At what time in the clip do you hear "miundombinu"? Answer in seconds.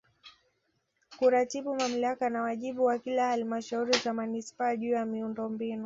5.05-5.79